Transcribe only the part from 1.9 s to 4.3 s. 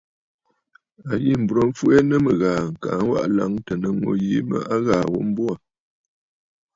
nɨ mɨ̀ghàà kaa waʼà bùrə̀ laŋtə nɨ̂ ŋû